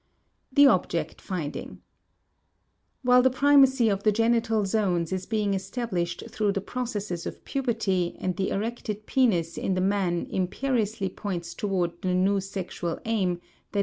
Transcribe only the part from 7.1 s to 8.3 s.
of puberty,